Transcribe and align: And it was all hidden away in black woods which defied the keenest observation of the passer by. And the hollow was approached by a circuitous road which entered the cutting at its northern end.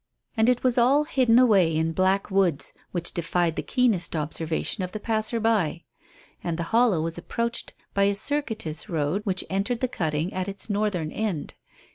And 0.35 0.49
it 0.49 0.63
was 0.63 0.79
all 0.79 1.03
hidden 1.03 1.37
away 1.37 1.75
in 1.77 1.91
black 1.91 2.31
woods 2.31 2.73
which 2.91 3.13
defied 3.13 3.55
the 3.55 3.61
keenest 3.61 4.15
observation 4.15 4.83
of 4.83 4.93
the 4.93 4.99
passer 4.99 5.39
by. 5.39 5.83
And 6.43 6.57
the 6.57 6.63
hollow 6.73 7.01
was 7.03 7.19
approached 7.19 7.75
by 7.93 8.05
a 8.05 8.15
circuitous 8.15 8.89
road 8.89 9.21
which 9.27 9.43
entered 9.47 9.79
the 9.79 9.87
cutting 9.87 10.33
at 10.33 10.49
its 10.49 10.71
northern 10.71 11.11
end. 11.11 11.53